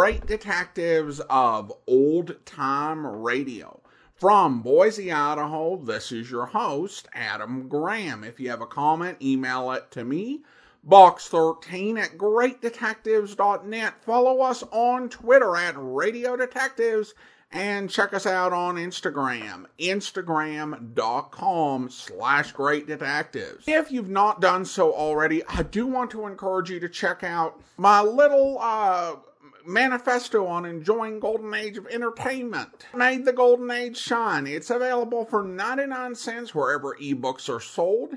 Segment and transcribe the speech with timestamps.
[0.00, 3.82] Great detectives of old time radio.
[4.14, 8.24] From Boise, Idaho, this is your host, Adam Graham.
[8.24, 10.40] If you have a comment, email it to me,
[10.88, 14.02] box13 at greatdetectives.net.
[14.02, 17.12] Follow us on Twitter at Radio Detectives
[17.52, 23.64] and check us out on Instagram, instagram.com slash great detectives.
[23.66, 27.60] If you've not done so already, I do want to encourage you to check out
[27.76, 29.16] my little uh,
[29.66, 32.86] manifesto on enjoying golden age of entertainment.
[32.94, 34.46] Made the golden age shine.
[34.46, 38.14] It's available for 99 cents wherever ebooks are sold.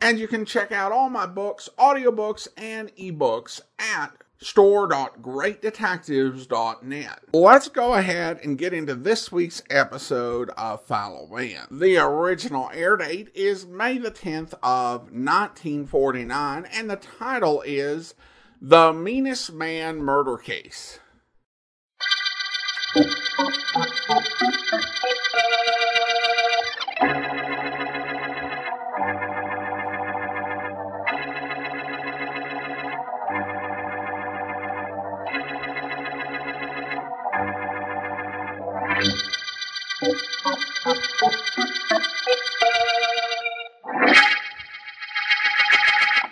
[0.00, 7.18] And you can check out all my books, audiobooks, and ebooks at store.greatdetectives.net.
[7.34, 11.66] Let's go ahead and get into this week's episode of Philo Vance.
[11.70, 18.14] The original air date is May the 10th of 1949 and the title is
[18.62, 20.98] The Meanest Man Murder Case.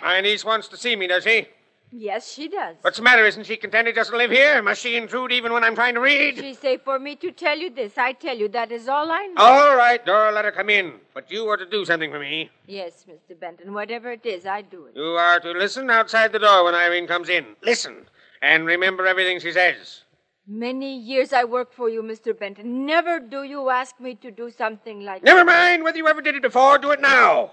[0.03, 1.47] My niece wants to see me, does she?
[1.91, 2.75] Yes, she does.
[2.81, 3.25] What's the matter?
[3.25, 4.61] Isn't she content he doesn't live here?
[4.61, 6.37] Must she intrude even when I'm trying to read?
[6.37, 7.97] She say for me to tell you this.
[7.97, 9.41] I tell you that is all I know.
[9.41, 10.93] All right, Dora, let her come in.
[11.13, 12.51] But you are to do something for me.
[12.67, 13.39] Yes, Mr.
[13.39, 13.73] Benton.
[13.73, 14.95] Whatever it is, I do it.
[14.95, 17.45] You are to listen outside the door when Irene comes in.
[17.63, 18.05] Listen.
[18.41, 20.03] And remember everything she says.
[20.47, 22.37] Many years I work for you, Mr.
[22.37, 22.85] Benton.
[22.85, 26.21] Never do you ask me to do something like that Never mind whether you ever
[26.21, 26.77] did it before.
[26.77, 27.51] Do it now.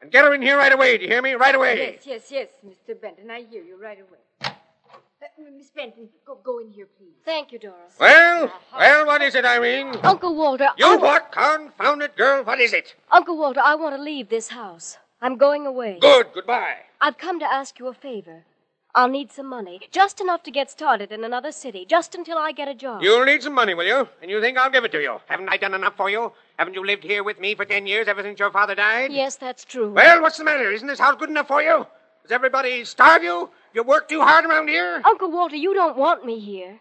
[0.00, 0.96] And get her in here right away.
[0.98, 1.32] Do you hear me?
[1.32, 1.98] Right away.
[2.06, 3.00] Yes, yes, yes, Mr.
[3.00, 3.30] Benton.
[3.30, 4.52] I hear you right away.
[5.20, 7.14] Uh, Miss Benton, go, go in here, please.
[7.24, 7.94] Thank you, Doris.
[7.98, 9.96] Well, well, what is it, Irene?
[10.04, 10.68] Uncle Walter.
[10.76, 11.32] You Uncle, what?
[11.32, 12.44] Confound it, girl.
[12.44, 12.94] What is it?
[13.10, 14.98] Uncle Walter, I want to leave this house.
[15.20, 15.98] I'm going away.
[16.00, 16.28] Good.
[16.32, 16.76] Goodbye.
[17.00, 18.44] I've come to ask you a favor.
[18.98, 22.50] I'll need some money, just enough to get started in another city, just until I
[22.50, 23.00] get a job.
[23.00, 24.08] You'll need some money, will you?
[24.20, 25.20] And you think I'll give it to you?
[25.26, 26.32] Haven't I done enough for you?
[26.58, 29.12] Haven't you lived here with me for ten years ever since your father died?
[29.12, 29.92] Yes, that's true.
[29.92, 30.72] Well, what's the matter?
[30.72, 31.86] Isn't this house good enough for you?
[32.24, 33.50] Does everybody starve you?
[33.72, 35.00] You work too hard around here?
[35.04, 36.80] Uncle Walter, you don't want me here.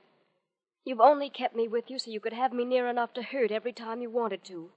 [0.85, 3.51] You've only kept me with you so you could have me near enough to hurt
[3.51, 4.71] every time you wanted to.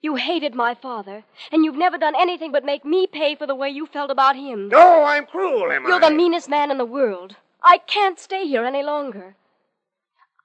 [0.00, 3.54] You hated my father, and you've never done anything but make me pay for the
[3.54, 4.68] way you felt about him.
[4.68, 6.08] No, I'm cruel, am You're I?
[6.08, 7.34] the meanest man in the world.
[7.64, 9.34] I can't stay here any longer.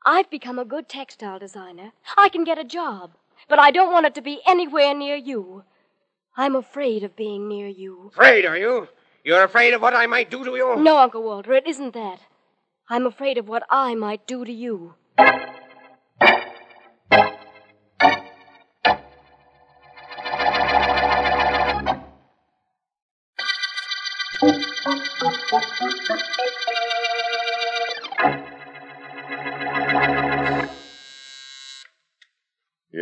[0.05, 1.91] I've become a good textile designer.
[2.17, 3.11] I can get a job,
[3.47, 5.63] but I don't want it to be anywhere near you.
[6.35, 8.09] I'm afraid of being near you.
[8.13, 8.87] Afraid, are you?
[9.23, 10.75] You're afraid of what I might do to you?
[10.77, 12.19] No, Uncle Walter, it isn't that.
[12.89, 14.95] I'm afraid of what I might do to you.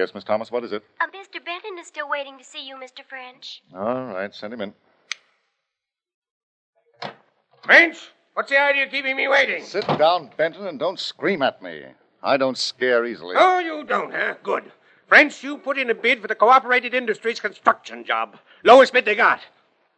[0.01, 0.83] Yes, Miss Thomas, what is it?
[0.99, 1.45] Uh, Mr.
[1.45, 3.05] Benton is still waiting to see you, Mr.
[3.07, 3.61] French.
[3.71, 4.73] All right, send him in.
[7.63, 7.97] French,
[8.33, 9.63] what's the idea of keeping me waiting?
[9.63, 11.83] Sit down, Benton, and don't scream at me.
[12.23, 13.35] I don't scare easily.
[13.37, 14.37] Oh, you don't, huh?
[14.41, 14.71] Good.
[15.07, 18.39] French, you put in a bid for the Cooperated Industries construction job.
[18.63, 19.41] Lowest bid they got.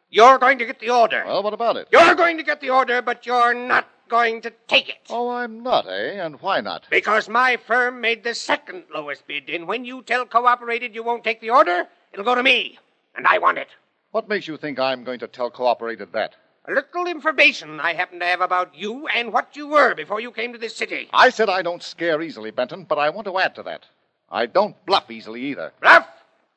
[0.09, 1.23] You're going to get the order.
[1.25, 1.87] Well, what about it?
[1.93, 4.99] You're going to get the order, but you're not going to take it.
[5.09, 6.23] Oh, I'm not, eh?
[6.23, 6.85] And why not?
[6.89, 11.23] Because my firm made the second lowest bid, and when you tell Cooperated you won't
[11.23, 12.79] take the order, it'll go to me.
[13.15, 13.69] And I want it.
[14.11, 16.35] What makes you think I'm going to tell Cooperated that?
[16.65, 20.31] A little information I happen to have about you and what you were before you
[20.31, 21.09] came to this city.
[21.11, 23.85] I said I don't scare easily, Benton, but I want to add to that.
[24.29, 25.73] I don't bluff easily either.
[25.81, 26.07] Bluff?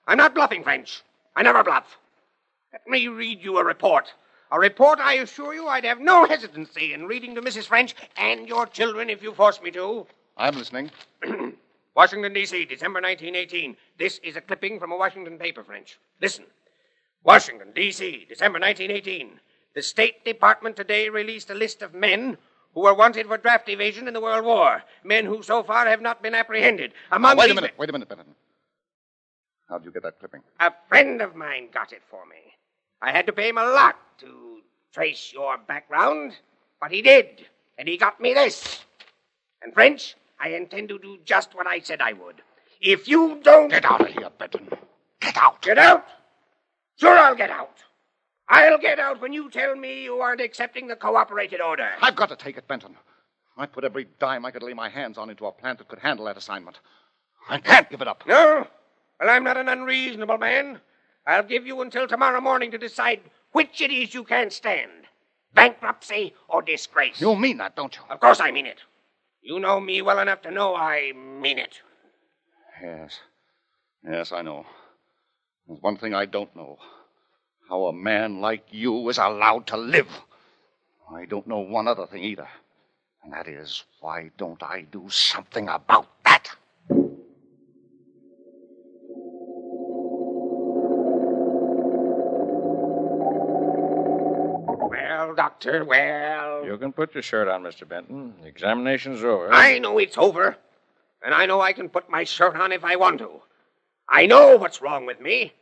[0.06, 1.02] I'm not bluffing, French.
[1.34, 1.98] I never bluff.
[2.72, 4.12] Let me read you a report.
[4.52, 7.66] A report I assure you I'd have no hesitancy in reading to Mrs.
[7.66, 10.06] French and your children if you force me to.
[10.36, 10.90] I'm listening.
[11.96, 13.76] Washington, D.C., December 1918.
[13.98, 15.98] This is a clipping from a Washington paper, French.
[16.20, 16.44] Listen.
[17.24, 19.40] Washington, D.C., December 1918.
[19.74, 22.38] The State Department today released a list of men
[22.72, 24.84] who were wanted for draft evasion in the World War.
[25.02, 26.92] Men who so far have not been apprehended.
[27.10, 28.34] Among Now, wait a minute, wait a minute, Benton.
[29.68, 30.42] How'd you get that clipping?
[30.60, 32.36] A friend of mine got it for me.
[33.02, 34.60] I had to pay him a lot to
[34.92, 36.32] trace your background,
[36.80, 37.46] but he did,
[37.78, 38.80] and he got me this.
[39.62, 42.42] And French, I intend to do just what I said I would.
[42.80, 44.68] If you don't Get out of here, Benton.
[45.20, 45.62] Get out.
[45.62, 46.04] get out,
[46.96, 47.78] sure I'll get out.
[48.48, 51.90] I'll get out when you tell me you aren't accepting the cooperated order.
[52.00, 52.94] I've got to take it, Benton.
[53.56, 55.98] I put every dime I could lay my hands on into a plant that could
[55.98, 56.78] handle that assignment.
[57.48, 58.22] I can't give it up.
[58.26, 58.66] No?
[59.18, 60.80] Well, I'm not an unreasonable man.
[61.26, 63.20] I'll give you until tomorrow morning to decide
[63.56, 64.90] which it is you can't stand
[65.54, 67.18] bankruptcy or disgrace.
[67.18, 68.02] You mean that, don't you?
[68.10, 68.80] Of course I mean it.
[69.40, 71.80] You know me well enough to know I mean it.
[72.82, 73.18] Yes.
[74.04, 74.66] Yes, I know.
[75.66, 76.76] There's one thing I don't know
[77.70, 80.10] how a man like you is allowed to live.
[81.10, 82.48] I don't know one other thing either.
[83.24, 86.50] And that is, why don't I do something about that?
[95.36, 96.64] Doctor, well.
[96.64, 97.86] You can put your shirt on, Mr.
[97.86, 98.34] Benton.
[98.40, 99.52] The examination's over.
[99.52, 100.56] I know it's over.
[101.22, 103.42] And I know I can put my shirt on if I want to.
[104.08, 105.52] I know what's wrong with me.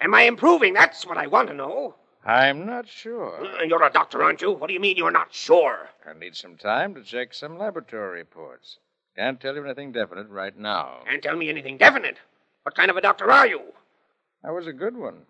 [0.00, 0.74] Am I improving?
[0.74, 1.94] That's what I want to know.
[2.24, 3.44] I'm not sure.
[3.60, 4.50] Uh, You're a doctor, aren't you?
[4.52, 5.88] What do you mean you're not sure?
[6.08, 8.78] I need some time to check some laboratory reports.
[9.16, 11.00] Can't tell you anything definite right now.
[11.06, 12.16] Can't tell me anything definite.
[12.62, 13.60] What kind of a doctor are you?
[14.42, 15.22] I was a good one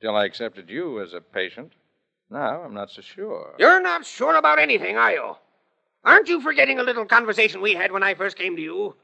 [0.00, 1.72] till I accepted you as a patient.
[2.30, 3.54] Now I'm not so sure.
[3.58, 5.36] You're not sure about anything, are you?
[6.04, 8.94] Aren't you forgetting a little conversation we had when I first came to you?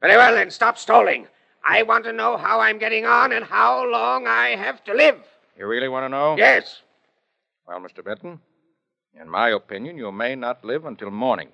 [0.00, 1.28] Very well, then, stop stalling.
[1.64, 5.20] I want to know how I'm getting on and how long I have to live.
[5.56, 6.36] You really want to know?
[6.36, 6.82] Yes.
[7.66, 8.04] Well, Mr.
[8.04, 8.40] Benton,
[9.20, 11.50] in my opinion, you may not live until morning.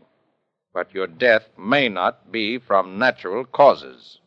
[0.73, 4.19] But your death may not be from natural causes.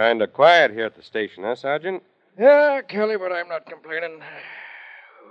[0.00, 2.02] Kind of quiet here at the station, huh, Sergeant?
[2.38, 4.22] Yeah, Kelly, but I'm not complaining.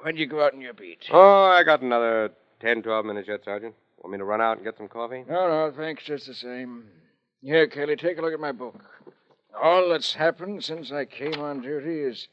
[0.04, 1.08] When'd you go out on your beat?
[1.12, 2.30] Oh, I got another
[2.60, 3.74] ten, twelve minutes yet, Sergeant.
[3.98, 5.24] Want me to run out and get some coffee?
[5.28, 6.84] No, no, thanks, just the same.
[7.42, 8.80] Here, Kelly, take a look at my book.
[9.60, 12.28] All that's happened since I came on duty is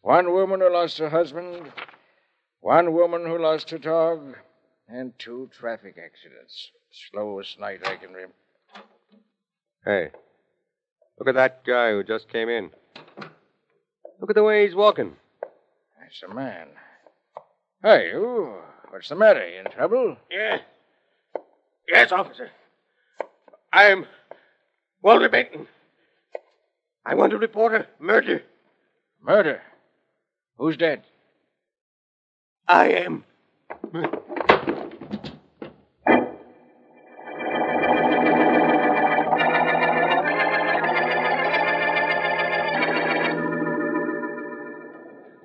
[0.00, 1.70] one woman who lost her husband,
[2.58, 4.34] one woman who lost her dog,
[4.88, 6.72] and two traffic accidents.
[7.12, 8.34] Slowest night I can remember.
[9.84, 10.10] Hey,
[11.20, 12.70] look at that guy who just came in.
[14.20, 15.12] Look at the way he's walking.
[16.00, 16.68] That's a man.
[17.82, 18.54] Hey, you.
[18.88, 19.46] What's the matter?
[19.48, 20.16] You in trouble?
[20.30, 20.58] Yeah.
[21.88, 22.50] Yes, officer.
[23.72, 24.06] I'm
[25.02, 25.68] Walter Benton.
[27.04, 28.42] I want to report a murder.
[29.22, 29.60] Murder.
[30.56, 31.02] Who's dead?
[32.66, 33.24] I am.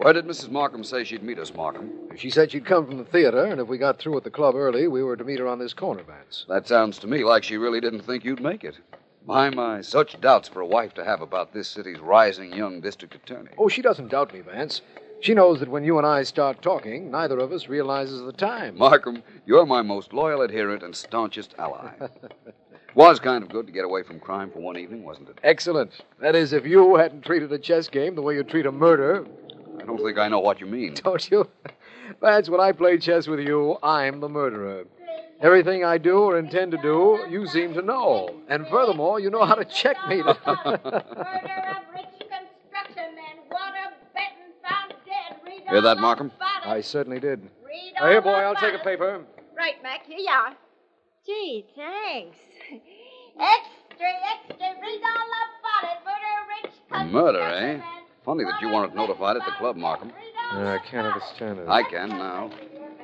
[0.05, 0.51] Why did Mrs.
[0.51, 1.89] Markham say she'd meet us, Markham?
[2.15, 4.53] She said she'd come from the theater, and if we got through at the club
[4.53, 6.45] early, we were to meet her on this corner, Vance.
[6.47, 8.77] That sounds to me like she really didn't think you'd make it.
[9.25, 13.15] My, my, such doubts for a wife to have about this city's rising young district
[13.15, 13.49] attorney.
[13.57, 14.81] Oh, she doesn't doubt me, Vance.
[15.21, 18.77] She knows that when you and I start talking, neither of us realizes the time.
[18.77, 21.93] Markham, you're my most loyal adherent and staunchest ally.
[22.93, 25.39] Was kind of good to get away from crime for one evening, wasn't it?
[25.43, 25.91] Excellent.
[26.21, 29.25] That is, if you hadn't treated a chess game the way you treat a murder,
[29.81, 30.93] I don't think I know what you mean.
[31.03, 31.47] don't you?
[32.21, 34.85] That's when I play chess with you, I'm the murderer.
[35.41, 38.41] Everything I do or intend to do, you seem to know.
[38.47, 40.37] And furthermore, you know how to checkmate it.
[40.45, 40.81] Murder of
[41.93, 43.43] rich construction man.
[43.51, 45.39] Walter Benton found dead.
[45.45, 46.31] Read Hear that, Markham?
[46.63, 47.41] I certainly did.
[47.65, 49.23] Read Now, here, boy, I'll take a paper.
[49.57, 50.05] Right, Mac.
[50.05, 50.53] Here you are.
[51.25, 52.37] Gee, thanks.
[53.37, 54.67] Extra, extra.
[54.81, 55.99] Read all about it.
[56.05, 57.81] Murder rich construction Murder, eh?
[58.25, 60.11] Funny that you weren't notified at the club, Markham.
[60.55, 61.67] Read I can't understand it.
[61.67, 62.49] I can now.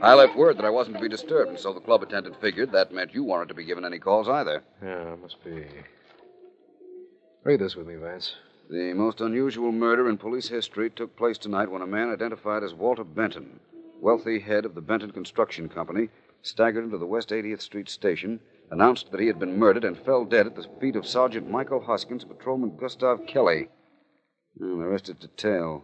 [0.01, 2.71] I left word that I wasn't to be disturbed, and so the club attendant figured
[2.71, 4.63] that meant you weren't to be given any calls either.
[4.83, 5.63] Yeah, must be.
[7.43, 8.33] Read this with me, Vance.
[8.71, 12.73] The most unusual murder in police history took place tonight when a man identified as
[12.73, 13.59] Walter Benton,
[13.99, 16.09] wealthy head of the Benton Construction Company,
[16.41, 18.39] staggered into the West 80th Street station,
[18.71, 21.81] announced that he had been murdered, and fell dead at the feet of Sergeant Michael
[21.81, 23.69] Hoskins, Patrolman Gustav Kelly.
[24.57, 25.83] Well, the rest is detail.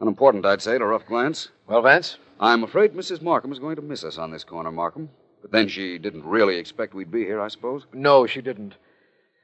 [0.00, 1.48] Unimportant, I'd say, at a rough glance.
[1.66, 2.18] Well, Vance?
[2.40, 3.22] I'm afraid Mrs.
[3.22, 5.10] Markham is going to miss us on this corner, Markham.
[5.42, 7.84] But then she didn't really expect we'd be here, I suppose.
[7.92, 8.74] No, she didn't.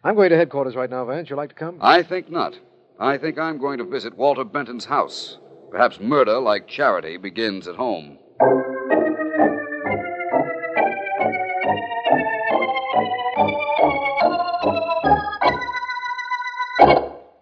[0.03, 1.29] I'm going to headquarters right now, Vance.
[1.29, 1.79] You'd like to come?
[1.81, 2.59] I think not.
[2.99, 5.39] I think I'm going to visit Walter Benton's house.
[5.71, 8.19] Perhaps murder, like charity, begins at home.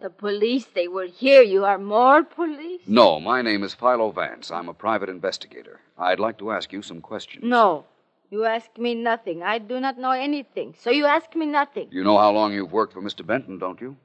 [0.01, 1.65] The police, they will hear you.
[1.65, 2.83] Are more police?
[2.87, 4.51] No, my name is Philo Vance.
[4.51, 5.81] I'm a private investigator.
[5.99, 7.43] I'd like to ask you some questions.
[7.45, 7.85] No.
[8.31, 9.43] You ask me nothing.
[9.43, 10.75] I do not know anything.
[10.79, 11.89] So you ask me nothing.
[11.91, 13.27] You know how long you've worked for Mr.
[13.27, 13.97] Benton, don't you?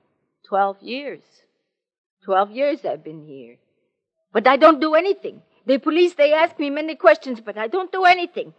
[0.48, 1.22] Twelve years.
[2.24, 3.58] Twelve years I've been here.
[4.32, 5.42] But I don't do anything.
[5.66, 8.54] The police, they ask me many questions, but I don't do anything.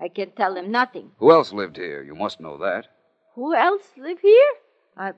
[0.00, 1.10] I can tell them nothing.
[1.18, 2.02] Who else lived here?
[2.02, 2.86] You must know that.
[3.34, 4.52] Who else live here?
[4.96, 5.12] I,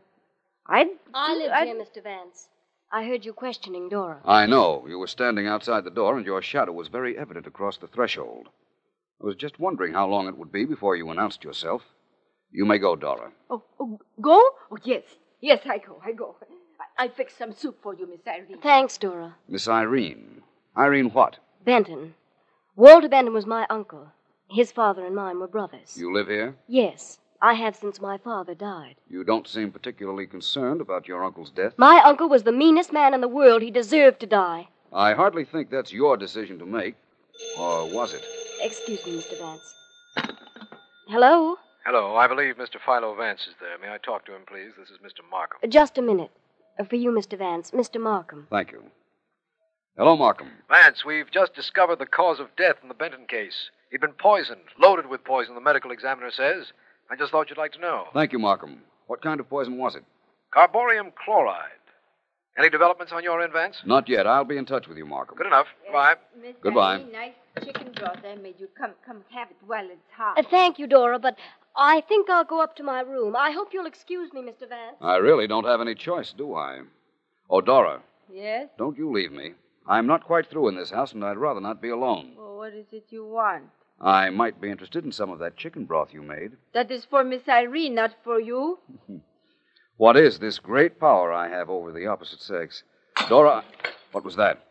[0.70, 2.02] I, I live I- here, Mr.
[2.02, 2.48] Vance.
[2.92, 4.20] I heard you questioning Dora.
[4.24, 4.84] I know.
[4.88, 8.48] You were standing outside the door, and your shadow was very evident across the threshold.
[9.22, 11.82] I was just wondering how long it would be before you announced yourself.
[12.50, 13.30] You may go, Dora.
[13.48, 14.42] Oh, oh, go?
[14.72, 15.04] Oh, yes.
[15.40, 16.00] Yes, I go.
[16.04, 16.34] I go.
[16.98, 18.60] I, I fix some soup for you, Miss Irene.
[18.60, 19.36] Thanks, Dora.
[19.48, 20.42] Miss Irene.
[20.76, 21.36] Irene what?
[21.64, 22.14] Benton.
[22.74, 24.08] Walter Benton was my uncle.
[24.50, 25.96] His father and mine were brothers.
[25.96, 26.56] You live here?
[26.66, 28.96] Yes, I have since my father died.
[29.08, 31.72] You don't seem particularly concerned about your uncle's death.
[31.78, 33.62] My uncle was the meanest man in the world.
[33.62, 34.68] He deserved to die.
[34.92, 36.96] I hardly think that's your decision to make.
[37.58, 38.22] Or was it?
[38.60, 39.38] Excuse me, Mr.
[39.38, 39.74] Vance.
[41.08, 41.56] Hello?
[41.86, 42.76] Hello, I believe Mr.
[42.84, 43.78] Philo Vance is there.
[43.80, 44.72] May I talk to him, please?
[44.78, 45.28] This is Mr.
[45.30, 45.70] Markham.
[45.70, 46.30] Just a minute.
[46.78, 47.38] Uh, For you, Mr.
[47.38, 47.70] Vance.
[47.70, 47.98] Mr.
[48.00, 48.46] Markham.
[48.50, 48.82] Thank you.
[49.96, 50.48] Hello, Markham.
[50.68, 53.70] Vance, we've just discovered the cause of death in the Benton case.
[53.90, 56.66] He'd been poisoned, loaded with poison, the medical examiner says.
[57.10, 58.04] I just thought you'd like to know.
[58.14, 58.82] Thank you, Markham.
[59.06, 60.04] What kind of poison was it?
[60.54, 61.70] Carborium chloride.
[62.58, 63.76] Any developments on your end, Vance?
[63.86, 64.26] Not yet.
[64.26, 65.36] I'll be in touch with you, Markham.
[65.36, 65.66] Good enough.
[65.92, 66.14] Bye.
[66.40, 66.96] Miss Goodbye.
[66.96, 67.32] Irene, nice
[67.64, 68.68] chicken broth I made you.
[68.78, 70.38] Come, come have it while it's hot.
[70.38, 71.36] Uh, thank you, Dora, but
[71.76, 73.34] I think I'll go up to my room.
[73.36, 74.68] I hope you'll excuse me, Mr.
[74.68, 74.96] Vance.
[75.00, 76.80] I really don't have any choice, do I?
[77.48, 78.02] Oh, Dora,
[78.32, 78.68] Yes?
[78.78, 79.54] don't you leave me.
[79.86, 82.32] I'm not quite through in this house, and I'd rather not be alone.
[82.36, 83.64] Well, what is it you want?
[84.00, 86.52] I might be interested in some of that chicken broth you made.
[86.72, 88.78] That is for Miss Irene, not for you.
[90.00, 92.84] What is this great power I have over the opposite sex?
[93.28, 93.62] Dora,
[94.12, 94.64] what was that?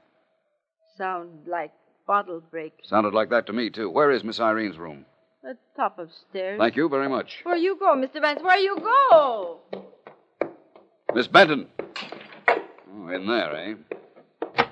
[0.97, 1.71] Sound like
[2.07, 2.73] bottle break.
[2.81, 3.91] Sounded like that to me, too.
[3.91, 5.05] Where is Miss Irene's room?
[5.47, 6.57] At top of stairs.
[6.57, 7.41] Thank you very much.
[7.43, 8.19] Where you go, Mr.
[8.19, 8.41] Vance?
[8.41, 9.59] Where you go?
[11.13, 11.67] Miss Benton.
[12.47, 14.63] Oh, in there, eh?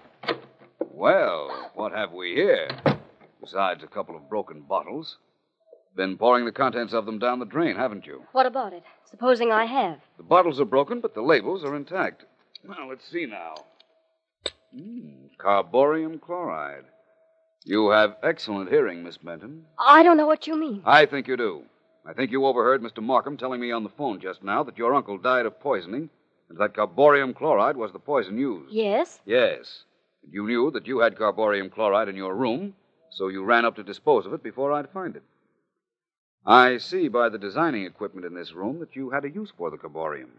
[0.91, 2.67] Well, what have we here?
[3.47, 5.15] Besides a couple of broken bottles.
[5.95, 8.23] Been pouring the contents of them down the drain, haven't you?
[8.33, 8.83] What about it?
[9.09, 9.99] Supposing I have.
[10.17, 12.25] The bottles are broken, but the labels are intact.
[12.67, 13.55] Well, let's see now.
[14.75, 16.83] Hmm, carborium chloride.
[17.63, 19.63] You have excellent hearing, Miss Benton.
[19.79, 20.81] I don't know what you mean.
[20.85, 21.63] I think you do.
[22.05, 23.01] I think you overheard Mr.
[23.01, 26.09] Markham telling me on the phone just now that your uncle died of poisoning
[26.49, 28.73] and that carborium chloride was the poison used.
[28.73, 29.21] Yes?
[29.25, 29.83] Yes.
[30.29, 32.73] You knew that you had carborium chloride in your room,
[33.09, 35.23] so you ran up to dispose of it before I'd find it.
[36.45, 39.69] I see by the designing equipment in this room that you had a use for
[39.69, 40.29] the carborium.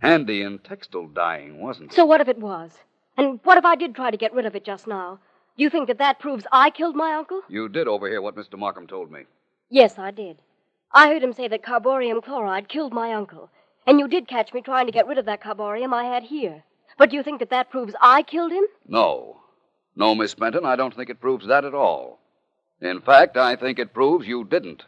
[0.00, 1.94] Handy in textile dyeing, wasn't it?
[1.94, 2.72] So what if it was?
[3.16, 5.18] And what if I did try to get rid of it just now?
[5.56, 7.42] Do you think that that proves I killed my uncle?
[7.48, 8.58] You did overhear what Mr.
[8.58, 9.24] Markham told me.
[9.68, 10.38] Yes, I did.
[10.92, 13.50] I heard him say that carborium chloride killed my uncle.
[13.86, 16.62] And you did catch me trying to get rid of that carborium I had here.
[16.98, 18.64] But do you think that that proves I killed him?
[18.86, 19.41] No.
[19.94, 22.18] No, Miss Benton, I don't think it proves that at all.
[22.80, 24.84] In fact, I think it proves you didn't.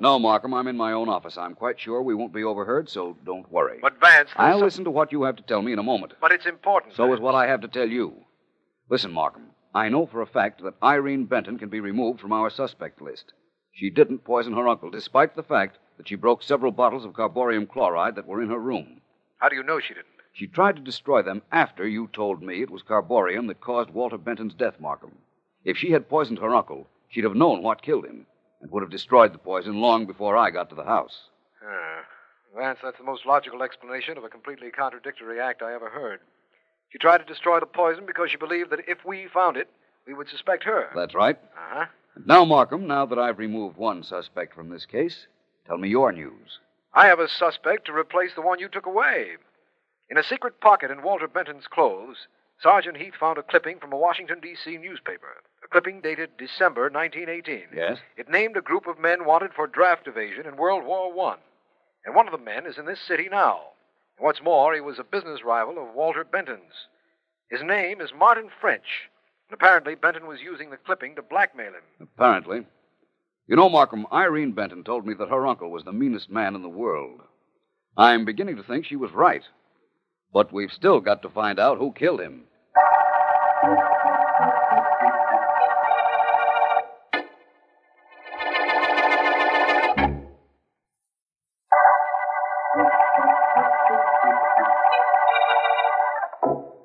[0.00, 1.36] No, Markham, I'm in my own office.
[1.36, 3.78] I'm quite sure we won't be overheard, so don't worry.
[3.82, 6.14] But, Vance, I'll some- listen to what you have to tell me in a moment.
[6.20, 6.94] But it's important.
[6.94, 8.24] So is what I have to tell you.
[8.88, 9.50] Listen, Markham.
[9.74, 13.32] I know for a fact that Irene Benton can be removed from our suspect list.
[13.72, 17.68] She didn't poison her uncle, despite the fact that she broke several bottles of carborium
[17.68, 19.00] chloride that were in her room.
[19.38, 20.06] How do you know she didn't?
[20.32, 24.16] She tried to destroy them after you told me it was carborium that caused Walter
[24.16, 25.12] Benton's death, Markham.
[25.64, 28.26] If she had poisoned her uncle, she'd have known what killed him
[28.60, 31.28] and would have destroyed the poison long before I got to the house.
[31.64, 32.04] Ah,
[32.56, 36.20] Vance, that's the most logical explanation of a completely contradictory act I ever heard.
[36.90, 39.68] She tried to destroy the poison because she believed that if we found it,
[40.06, 40.88] we would suspect her.
[40.94, 41.36] That's right.
[41.56, 41.86] Uh huh.
[42.24, 45.26] Now, Markham, now that I've removed one suspect from this case,
[45.68, 46.58] tell me your news.
[46.94, 49.36] I have a suspect to replace the one you took away.
[50.10, 52.26] In a secret pocket in Walter Benton's clothes,
[52.60, 54.78] Sergeant Heath found a clipping from a Washington, D.C.
[54.78, 55.42] newspaper.
[55.62, 57.68] A clipping dated December 1918.
[57.74, 57.98] Yes?
[58.16, 61.38] It named a group of men wanted for draft evasion in World War One,
[62.04, 63.60] And one of the men is in this city now.
[64.16, 66.88] And what's more, he was a business rival of Walter Benton's.
[67.50, 69.08] His name is Martin French.
[69.48, 72.08] And apparently, Benton was using the clipping to blackmail him.
[72.16, 72.66] Apparently.
[73.48, 76.60] You know, Markham, Irene Benton told me that her uncle was the meanest man in
[76.60, 77.22] the world.
[77.96, 79.40] I'm beginning to think she was right.
[80.34, 82.42] But we've still got to find out who killed him.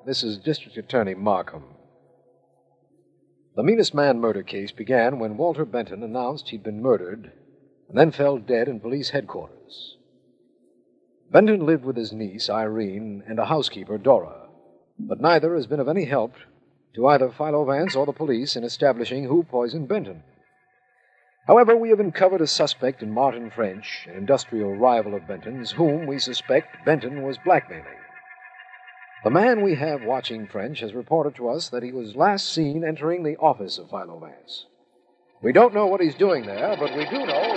[0.06, 1.64] This is District Attorney Markham.
[3.56, 7.30] The meanest man murder case began when Walter Benton announced he'd been murdered
[7.88, 9.96] and then fell dead in police headquarters.
[11.30, 14.48] Benton lived with his niece, Irene, and a housekeeper, Dora,
[14.98, 16.34] but neither has been of any help
[16.94, 20.22] to either Philo Vance or the police in establishing who poisoned Benton.
[21.46, 26.06] However, we have uncovered a suspect in Martin French, an industrial rival of Benton's, whom
[26.06, 28.03] we suspect Benton was blackmailing.
[29.24, 32.84] The man we have watching French has reported to us that he was last seen
[32.84, 34.66] entering the office of Philo Vance.
[35.40, 37.56] We don't know what he's doing there, but we do know.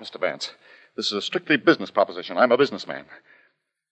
[0.00, 0.20] Mr.
[0.20, 0.52] Vance,
[0.94, 2.38] this is a strictly business proposition.
[2.38, 3.06] I'm a businessman.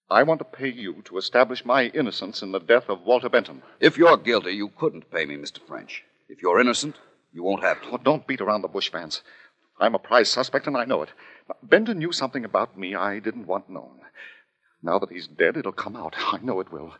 [0.08, 3.62] I want to pay you to establish my innocence in the death of Walter Benton.
[3.80, 5.58] If you're guilty, you couldn't pay me, Mr.
[5.66, 6.04] French.
[6.28, 6.94] If you're innocent,
[7.32, 7.88] you won't have to.
[7.90, 9.22] Oh, don't beat around the bush, Vance.
[9.80, 11.08] I'm a prize suspect, and I know it.
[11.64, 14.02] Benton knew something about me I didn't want known.
[14.82, 16.14] Now that he's dead, it'll come out.
[16.18, 16.94] I know it will.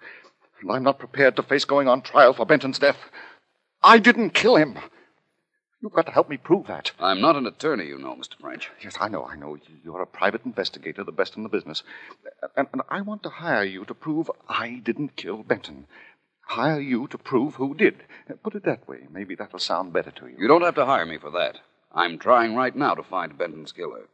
[0.61, 2.99] And I'm not prepared to face going on trial for Benton's death.
[3.83, 4.79] I didn't kill him.
[5.83, 6.93] You've got to help me prove that.
[6.99, 8.39] I'm not an attorney, you know, Mr.
[8.39, 8.71] French.
[8.83, 9.57] Yes, I know, I know.
[9.83, 11.83] You're a private investigator, the best in the business.
[12.55, 15.87] And, and I want to hire you to prove I didn't kill Benton.
[16.43, 18.03] Hire you to prove who did.
[18.43, 19.07] Put it that way.
[19.11, 20.37] Maybe that'll sound better to you.
[20.39, 21.57] You don't have to hire me for that.
[21.95, 24.09] I'm trying right now to find Benton's killer.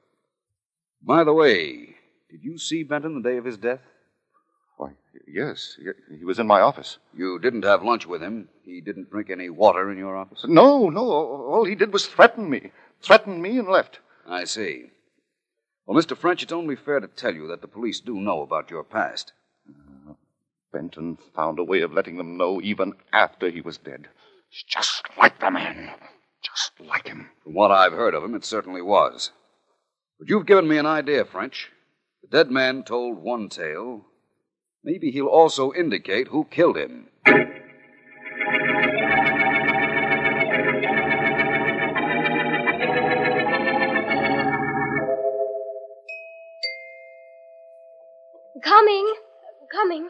[1.02, 1.95] By the way,
[2.30, 3.80] did you see Benton the day of his death?
[4.76, 4.90] Why,
[5.26, 5.78] yes.
[6.18, 6.98] He was in my office.
[7.14, 8.48] You didn't have lunch with him.
[8.62, 10.44] He didn't drink any water in your office?
[10.46, 11.00] No, no.
[11.00, 12.72] All he did was threaten me.
[13.00, 14.00] Threatened me and left.
[14.26, 14.90] I see.
[15.86, 16.16] Well, Mr.
[16.16, 19.32] French, it's only fair to tell you that the police do know about your past.
[19.68, 20.14] Uh,
[20.72, 24.08] Benton found a way of letting them know even after he was dead.
[24.50, 25.92] It's just like the man.
[26.42, 27.30] Just like him.
[27.44, 29.30] From what I've heard of him, it certainly was.
[30.18, 31.70] But you've given me an idea, French.
[32.28, 34.06] The dead man told one tale.
[34.82, 37.06] Maybe he'll also indicate who killed him.
[48.60, 49.14] Coming.
[49.70, 50.08] Coming.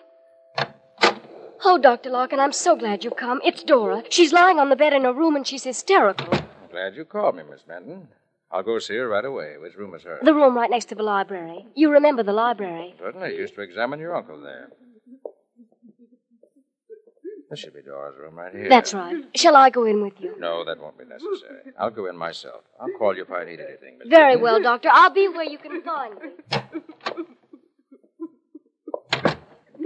[1.64, 2.09] Oh, Dr.
[2.09, 3.42] Larkin, I'm so glad you've come.
[3.44, 4.05] It's Dora.
[4.09, 6.33] She's lying on the bed in her room and she's hysterical.
[6.33, 8.09] I'm glad you called me, Miss Benton.
[8.50, 9.56] I'll go see her right away.
[9.59, 10.20] Which room is hers?
[10.22, 11.66] The room right next to the library.
[11.74, 12.94] You remember the library?
[12.98, 13.26] Certainly.
[13.26, 14.68] I used to examine your uncle there.
[17.50, 18.68] This should be Dora's room right here.
[18.68, 19.24] That's right.
[19.37, 20.35] Shall I go in with you?
[20.38, 21.72] No, that won't be necessary.
[21.78, 22.62] I'll go in myself.
[22.80, 23.98] I'll call you if I need anything.
[23.98, 24.88] Miss Very well, Doctor.
[24.92, 26.30] I'll be where you can find me.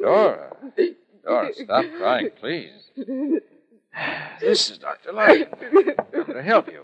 [0.00, 0.56] Dora.
[1.24, 2.90] Dora, stop crying, please.
[4.40, 5.12] This is Dr.
[5.12, 5.48] Larkin.
[5.60, 6.79] I'm going to help you.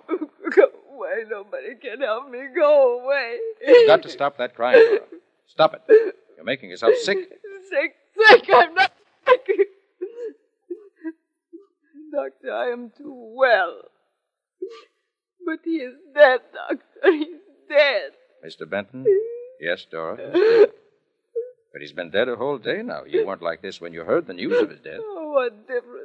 [1.36, 2.38] Nobody can help me.
[2.54, 3.36] Go away.
[3.66, 5.00] You've got to stop that crying, Dora.
[5.46, 6.14] Stop it.
[6.34, 7.18] You're making yourself sick.
[7.68, 8.44] Sick, sick.
[8.52, 8.92] I'm not
[9.26, 9.46] sick.
[12.10, 13.82] Doctor, I am too well.
[15.44, 17.12] But he is dead, Doctor.
[17.12, 18.12] He's dead.
[18.44, 18.68] Mr.
[18.68, 19.04] Benton?
[19.60, 20.16] Yes, Dora.
[20.32, 20.66] he's.
[21.72, 23.04] But he's been dead a whole day now.
[23.06, 24.98] You weren't like this when you heard the news of his death.
[24.98, 25.84] Oh, what difference, Doctor?
[25.84, 25.95] It takes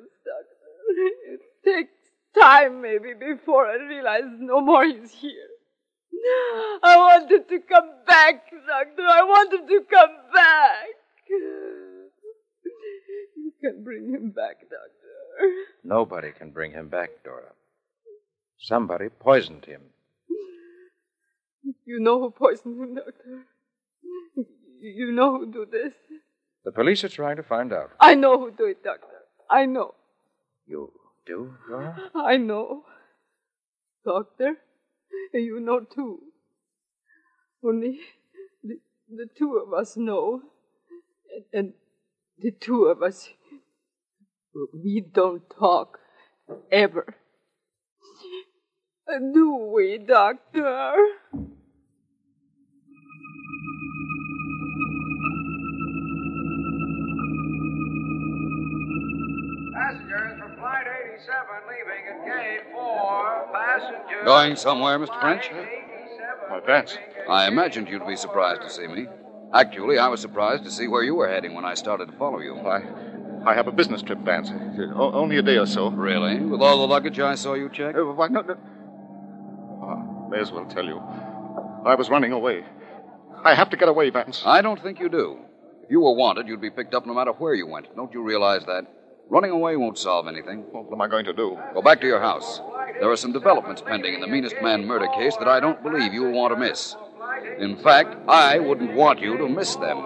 [2.40, 5.50] time, maybe, before I realize no more he's here.
[6.84, 9.04] I wanted to come back, Doctor.
[9.04, 10.88] I wanted to come back.
[11.30, 12.10] You
[13.62, 14.78] can bring him back, Doctor.
[15.84, 17.54] Nobody can bring him back, Dora.
[18.60, 19.82] Somebody poisoned him.
[21.86, 23.46] You know who poisoned him, Doctor.
[24.82, 25.94] You know who do this.
[26.64, 27.92] The police are trying to find out.
[28.00, 29.08] I know who do it, Doctor.
[29.50, 29.96] I know.
[30.68, 30.92] You
[31.26, 32.12] do, Dora?
[32.16, 32.84] I know.
[34.06, 34.56] Doctor,
[35.34, 36.20] you know too.
[37.64, 38.00] Only
[38.64, 38.80] the,
[39.10, 40.42] the two of us know.
[41.34, 41.74] And, and
[42.40, 43.30] the two of us,
[44.74, 46.00] we don't talk
[46.72, 47.16] ever.
[49.08, 50.96] Do we, Doctor?
[64.26, 65.20] Going somewhere, Mr.
[65.20, 65.50] French?
[66.48, 66.98] Why, Vance.
[67.30, 69.08] I imagined you'd be surprised to see me.
[69.54, 72.40] Actually, I was surprised to see where you were heading when I started to follow
[72.40, 72.56] you.
[72.56, 72.84] I,
[73.46, 74.50] I have a business trip, Vance.
[74.96, 75.90] O- only a day or so.
[75.90, 76.40] Really?
[76.40, 77.96] With all the luggage I saw you check?
[77.96, 78.56] Uh, why, no, no.
[79.84, 81.00] Oh, may as well tell you.
[81.86, 82.64] I was running away.
[83.44, 84.44] I have to get away, Vance.
[84.46, 85.40] I don't think you do.
[85.84, 87.94] If you were wanted, you'd be picked up no matter where you went.
[87.96, 88.86] Don't you realize that?
[89.32, 90.66] Running away won't solve anything.
[90.72, 91.58] What am I going to do?
[91.74, 92.60] Go back to your house.
[93.00, 96.14] There are some developments pending in the meanest man murder case that I don't believe
[96.14, 96.98] you'll want to miss.
[97.58, 100.00] In fact, I wouldn't want you to miss them.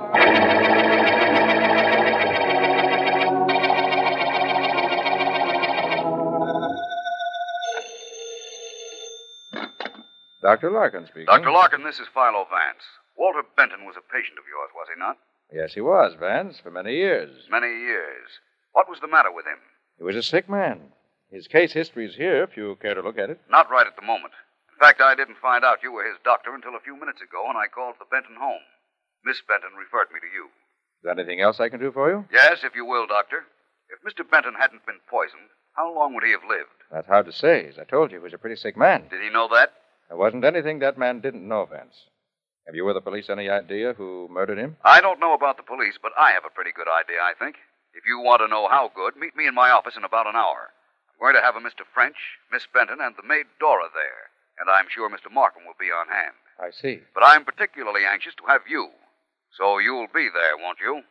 [10.44, 10.70] Dr.
[10.70, 11.26] Larkin speaking.
[11.26, 11.50] Dr.
[11.50, 12.86] Larkin, this is Philo Vance.
[13.18, 15.18] Walter Benton was a patient of yours, was he not?
[15.52, 17.48] Yes, he was, Vance, for many years.
[17.50, 18.30] Many years.
[18.76, 19.58] What was the matter with him?
[19.98, 20.92] He was a sick man.
[21.32, 23.40] His case history is here if you care to look at it.
[23.50, 24.34] Not right at the moment.
[24.68, 27.48] In fact, I didn't find out you were his doctor until a few minutes ago,
[27.48, 28.60] and I called the Benton home.
[29.24, 30.52] Miss Benton referred me to you.
[30.52, 32.26] Is there anything else I can do for you?
[32.34, 33.46] Yes, if you will, Doctor.
[33.88, 34.30] If Mr.
[34.30, 36.76] Benton hadn't been poisoned, how long would he have lived?
[36.92, 37.68] That's hard to say.
[37.68, 39.08] As I told you, he was a pretty sick man.
[39.10, 39.72] Did he know that?
[40.10, 41.96] There wasn't anything that man didn't know, Vance.
[42.68, 44.76] Have you or the police any idea who murdered him?
[44.84, 47.56] I don't know about the police, but I have a pretty good idea, I think.
[47.96, 50.36] If you want to know how good, meet me in my office in about an
[50.36, 50.70] hour.
[51.16, 51.88] I'm going to have a Mr.
[51.94, 52.18] French,
[52.52, 54.30] Miss Benton, and the maid Dora there,
[54.60, 55.32] and I'm sure Mr.
[55.32, 56.36] Markham will be on hand.
[56.60, 57.00] I see.
[57.14, 58.90] But I'm particularly anxious to have you.
[59.58, 61.04] So you'll be there, won't you?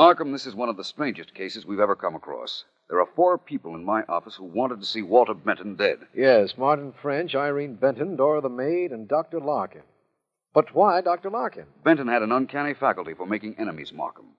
[0.00, 2.64] Markham, this is one of the strangest cases we've ever come across.
[2.88, 5.98] There are four people in my office who wanted to see Walter Benton dead.
[6.14, 9.40] Yes, Martin French, Irene Benton, Dora the maid, and Dr.
[9.40, 9.82] Larkin.
[10.54, 11.28] But why Dr.
[11.28, 11.66] Larkin?
[11.84, 14.36] Benton had an uncanny faculty for making enemies, Markham.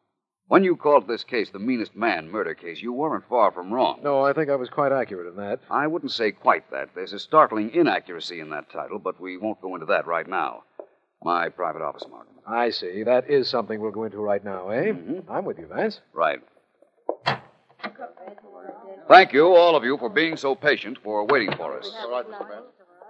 [0.47, 3.99] When you called this case the meanest man murder case, you weren't far from wrong.
[4.03, 5.59] No, I think I was quite accurate in that.
[5.69, 6.89] I wouldn't say quite that.
[6.95, 10.63] There's a startling inaccuracy in that title, but we won't go into that right now.
[11.23, 12.33] My private office, Markham.
[12.47, 13.03] I see.
[13.03, 14.91] That is something we'll go into right now, eh?
[14.91, 15.31] Mm-hmm.
[15.31, 15.99] I'm with you, Vance.
[16.13, 16.39] Right.
[19.07, 21.91] Thank you, all of you, for being so patient, for waiting for us.
[22.01, 22.47] All right, Mr.
[22.47, 22.65] Vance.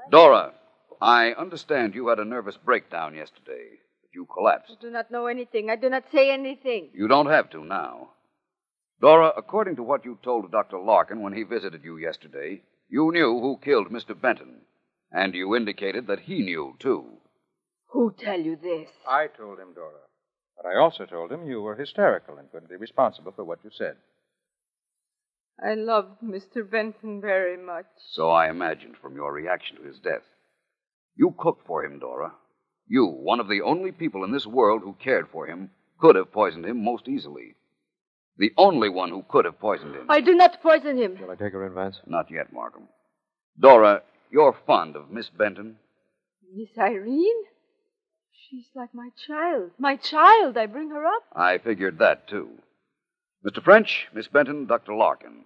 [0.10, 0.54] Dora,
[1.02, 3.80] I understand you had a nervous breakdown yesterday.
[4.02, 4.76] That you collapsed.
[4.78, 5.70] I do not know anything.
[5.70, 6.90] I do not say anything.
[6.94, 8.10] You don't have to now.
[9.00, 10.80] Dora, according to what you told Dr.
[10.80, 14.20] Larkin when he visited you yesterday, you knew who killed Mr.
[14.20, 14.62] Benton.
[15.12, 17.06] And you indicated that he knew, too.
[17.92, 18.90] Who tell you this?
[19.08, 19.92] I told him, Dora.
[20.56, 23.70] But I also told him you were hysterical and couldn't be responsible for what you
[23.74, 23.96] said.
[25.64, 26.70] I loved Mr.
[26.70, 27.86] Benton very much.
[28.14, 30.24] So I imagined from your reaction to his death.
[31.16, 32.32] You cooked for him, Dora.
[32.88, 36.32] You, one of the only people in this world who cared for him, could have
[36.32, 37.56] poisoned him most easily.
[38.38, 40.08] The only one who could have poisoned him.
[40.10, 41.18] I do not poison him.
[41.18, 41.98] Shall I take her in, Vance?
[42.08, 42.88] Not yet, Markham.
[43.60, 44.02] Dora,
[44.32, 45.76] you're fond of Miss Benton.
[46.56, 47.44] Miss Irene?
[48.52, 49.72] She's like my child.
[49.80, 50.58] My child.
[50.58, 51.24] I bring her up.
[51.34, 52.50] I figured that, too.
[53.46, 53.64] Mr.
[53.64, 54.94] French, Miss Benton, Dr.
[54.94, 55.46] Larkin.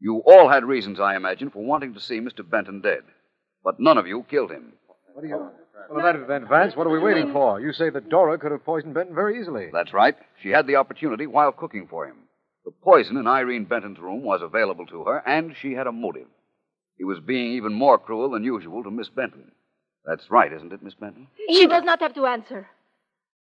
[0.00, 2.48] You all had reasons, I imagine, for wanting to see Mr.
[2.48, 3.02] Benton dead.
[3.62, 4.72] But none of you killed him.
[5.14, 5.50] What do you.
[5.88, 7.04] Well, that, then, Vance, what are we mm.
[7.04, 7.60] waiting for?
[7.60, 9.68] You say that Dora could have poisoned Benton very easily.
[9.72, 10.16] That's right.
[10.42, 12.16] She had the opportunity while cooking for him.
[12.64, 16.28] The poison in Irene Benton's room was available to her, and she had a motive.
[16.98, 19.52] He was being even more cruel than usual to Miss Benton.
[20.04, 21.28] That's right, isn't it, Miss Benton?
[21.48, 22.68] She does not have to answer.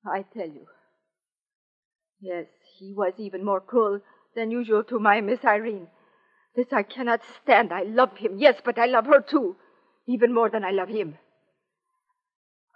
[0.06, 0.68] I tell you.
[2.22, 2.46] Yes,
[2.78, 4.00] he was even more cruel
[4.36, 5.88] than usual to my Miss Irene.
[6.56, 7.74] This I cannot stand.
[7.74, 9.56] I love him, yes, but I love her too,
[10.08, 11.18] even more than I love him.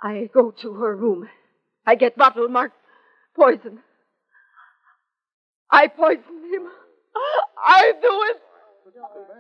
[0.02, 1.30] I go to her room.
[1.86, 2.76] I get bottle marked
[3.36, 3.80] poison.
[5.72, 6.68] I poison him.
[7.66, 8.42] I do it.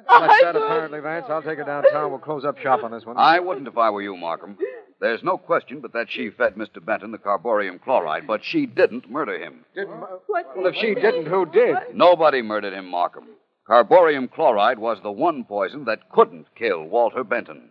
[0.07, 1.25] That's I that, apparently, Vance.
[1.29, 2.11] I'll take her downtown.
[2.11, 3.17] We'll close up shop on this one.
[3.17, 4.57] I wouldn't if I were you, Markham.
[4.99, 6.83] There's no question but that she fed Mr.
[6.83, 9.65] Benton the carborium chloride, but she didn't murder him.
[9.75, 9.99] Didn't.
[10.27, 10.55] What?
[10.55, 11.75] Well, if she didn't, who did?
[11.93, 13.27] Nobody murdered him, Markham.
[13.67, 17.69] Carborium chloride was the one poison that couldn't kill Walter Benton.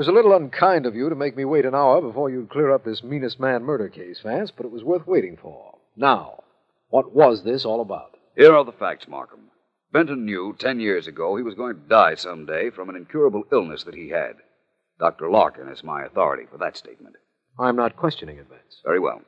[0.00, 2.70] Was a little unkind of you to make me wait an hour before you'd clear
[2.70, 5.76] up this meanest man murder case, Vance, but it was worth waiting for.
[5.94, 6.42] Now,
[6.88, 8.16] what was this all about?
[8.34, 9.50] Here are the facts, Markham.
[9.92, 13.84] Benton knew ten years ago he was going to die someday from an incurable illness
[13.84, 14.36] that he had.
[14.98, 15.30] Dr.
[15.30, 17.16] Larkin is my authority for that statement.
[17.58, 18.80] I'm not questioning it, Vance.
[18.82, 19.20] Very well.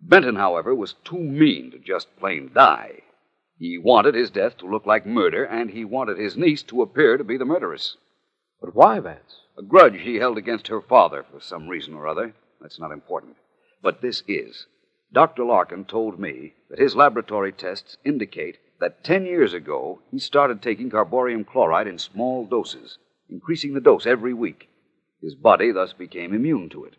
[0.00, 3.00] Benton, however, was too mean to just plain die.
[3.58, 7.16] He wanted his death to look like murder, and he wanted his niece to appear
[7.16, 7.96] to be the murderess.
[8.62, 9.40] But why, Vance?
[9.58, 12.32] A grudge he held against her father for some reason or other.
[12.60, 13.36] That's not important.
[13.82, 14.66] But this is.
[15.12, 15.44] Dr.
[15.44, 20.90] Larkin told me that his laboratory tests indicate that ten years ago he started taking
[20.90, 22.98] carborium chloride in small doses,
[23.28, 24.68] increasing the dose every week.
[25.20, 26.94] His body thus became immune to it.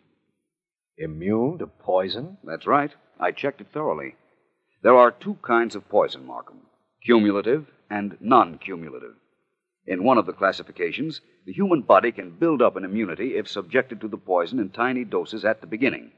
[0.98, 2.36] Immune to poison?
[2.44, 2.94] That's right.
[3.18, 4.16] I checked it thoroughly.
[4.82, 6.60] There are two kinds of poison, Markham
[7.04, 9.14] cumulative and non cumulative.
[9.86, 14.00] In one of the classifications, the human body can build up an immunity if subjected
[14.00, 16.12] to the poison in tiny doses at the beginning.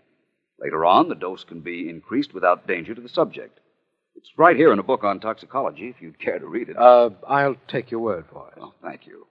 [0.58, 3.60] Later on, the dose can be increased without danger to the subject.
[4.14, 6.76] It's right here in a book on toxicology, if you'd care to read it.
[6.78, 8.58] Uh, I'll take your word for it.
[8.60, 9.26] Oh, thank you.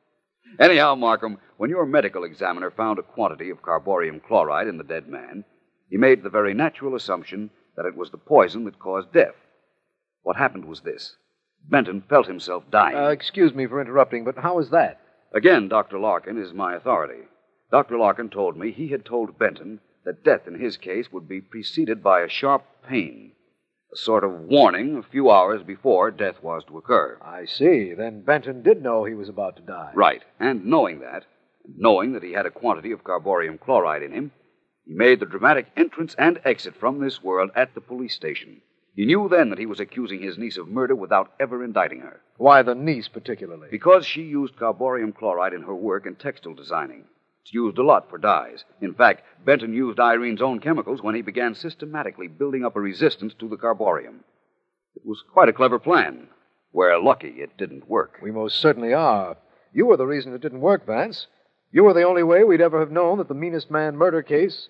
[0.59, 5.07] Anyhow, Markham, when your medical examiner found a quantity of carborium chloride in the dead
[5.07, 5.43] man,
[5.89, 9.35] he made the very natural assumption that it was the poison that caused death.
[10.23, 11.15] What happened was this
[11.69, 12.95] Benton felt himself dying.
[12.95, 14.99] Uh, excuse me for interrupting, but how is that?
[15.33, 15.99] Again, Dr.
[15.99, 17.23] Larkin is my authority.
[17.71, 17.97] Dr.
[17.97, 22.03] Larkin told me he had told Benton that death in his case would be preceded
[22.03, 23.31] by a sharp pain,
[23.91, 27.17] a sort of warning a few hours before death was to occur.
[27.21, 27.93] I see.
[27.93, 29.91] Then Benton did know he was about to die.
[29.95, 30.23] Right.
[30.39, 31.25] And knowing that,
[31.75, 34.31] knowing that he had a quantity of carborium chloride in him,
[34.85, 38.61] he made the dramatic entrance and exit from this world at the police station.
[38.95, 42.21] He knew then that he was accusing his niece of murder without ever indicting her.
[42.37, 43.67] Why the niece particularly?
[43.69, 47.03] Because she used carborium chloride in her work in textile designing.
[47.43, 48.63] It's used a lot for dyes.
[48.81, 53.33] In fact, Benton used Irene's own chemicals when he began systematically building up a resistance
[53.39, 54.21] to the carborium.
[54.95, 56.29] It was quite a clever plan.
[56.71, 58.19] We're lucky it didn't work.
[58.23, 59.35] We most certainly are.
[59.73, 61.27] You were the reason it didn't work, Vance.
[61.71, 64.69] You were the only way we'd ever have known that the meanest man murder case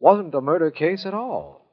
[0.00, 1.66] wasn't a murder case at all.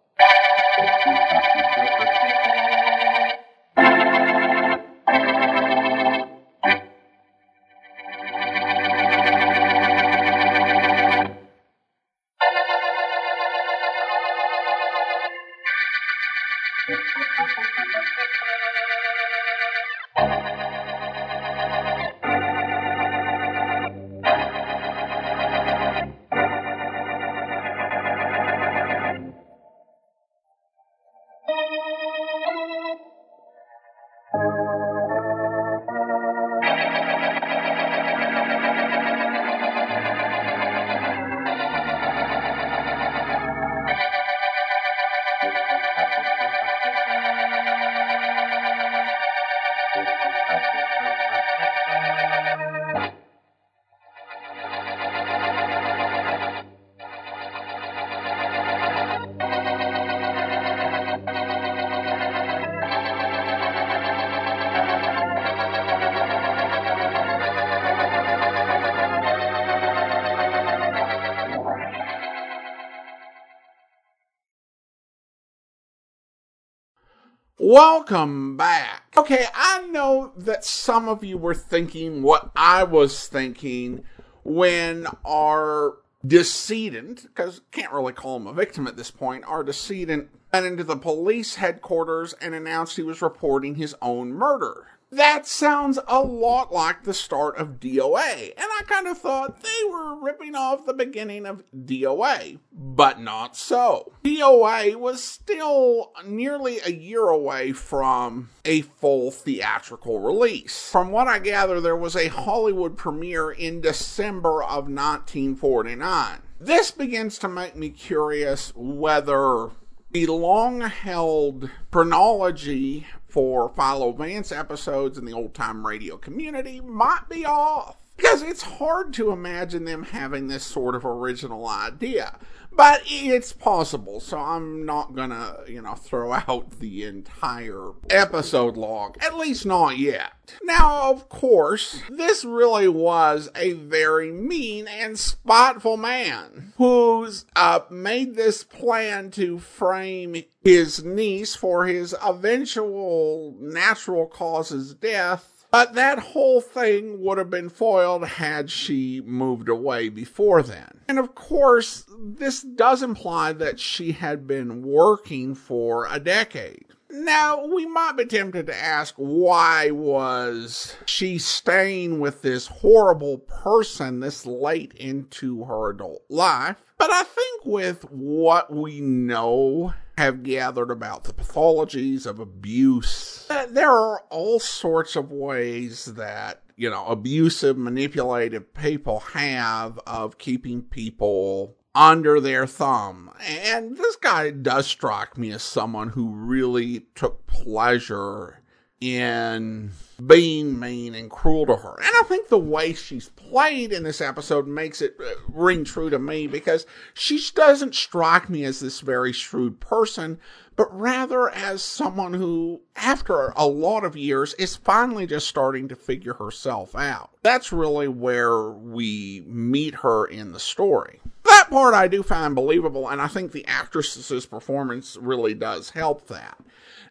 [77.57, 79.13] Welcome back.
[79.15, 84.03] Okay, I know that some of you were thinking what I was thinking
[84.43, 90.31] when our decedent, because can't really call him a victim at this point, our decedent
[90.51, 94.87] went into the police headquarters and announced he was reporting his own murder.
[95.15, 99.89] That sounds a lot like the start of DOA, and I kind of thought they
[99.89, 104.11] were ripping off the beginning of DOA, but not so.
[104.25, 110.89] DOA was still nearly a year away from a full theatrical release.
[110.91, 116.39] From what I gather, there was a Hollywood premiere in December of 1949.
[116.59, 119.69] This begins to make me curious whether
[120.11, 127.23] the long held chronology for Philo Vance episodes in the old time radio community might
[127.29, 127.97] be off.
[128.17, 132.37] Because it's hard to imagine them having this sort of original idea.
[132.75, 139.17] But it's possible, so I'm not gonna, you know, throw out the entire episode log.
[139.21, 140.33] At least not yet.
[140.61, 148.35] Now, of course, this really was a very mean and spiteful man who's uh, made
[148.35, 156.61] this plan to frame his niece for his eventual natural causes death but that whole
[156.61, 161.01] thing would have been foiled had she moved away before then.
[161.09, 166.85] And of course, this does imply that she had been working for a decade.
[167.09, 174.21] Now, we might be tempted to ask why was she staying with this horrible person
[174.21, 176.77] this late into her adult life?
[176.97, 183.65] But I think with what we know have gathered about the pathologies of abuse, uh,
[183.69, 190.81] there are all sorts of ways that, you know, abusive, manipulative people have of keeping
[190.81, 193.31] people under their thumb.
[193.41, 198.61] And this guy does strike me as someone who really took pleasure
[199.05, 199.91] in
[200.25, 201.95] being mean and cruel to her.
[201.99, 206.09] And I think the way she's played in this episode makes it uh, ring true
[206.09, 210.39] to me because she doesn't strike me as this very shrewd person,
[210.75, 215.95] but rather as someone who, after a lot of years, is finally just starting to
[215.95, 217.29] figure herself out.
[217.43, 221.19] That's really where we meet her in the story.
[221.43, 226.27] That part I do find believable, and I think the actress's performance really does help
[226.27, 226.57] that.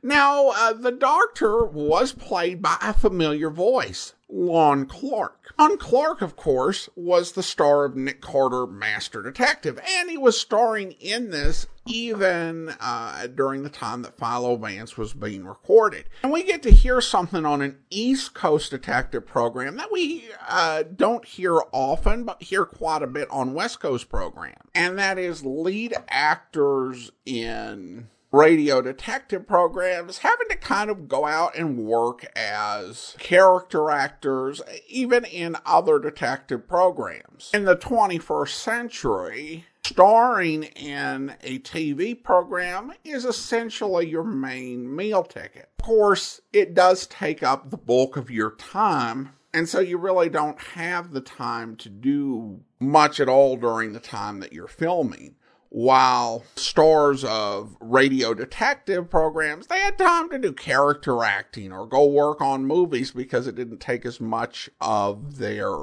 [0.07, 5.55] Now, uh, the doctor was played by a familiar voice, Lon Clark.
[5.59, 10.39] Lon Clark, of course, was the star of Nick Carter, Master Detective, and he was
[10.39, 16.05] starring in this even uh, during the time that Philo Vance was being recorded.
[16.23, 20.83] And we get to hear something on an East Coast detective program that we uh,
[20.83, 24.69] don't hear often, but hear quite a bit on West Coast program.
[24.75, 31.57] And that is lead actors in radio detective programs having to kind of go out
[31.57, 37.51] and work as character actors, even in other detective programs.
[37.55, 45.71] In the 21st century, starring in a TV program is essentially your main meal ticket.
[45.79, 49.31] Of course, it does take up the bulk of your time.
[49.53, 54.01] And so you really don't have the time to do much at all during the
[54.01, 55.37] time that you're filming
[55.75, 62.05] while stars of radio detective programs, they had time to do character acting or go
[62.05, 65.75] work on movies because it didn't take as much of their